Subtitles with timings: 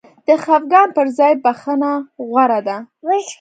[0.27, 1.91] د خفګان پر ځای بخښنه
[2.31, 2.77] غوره ده.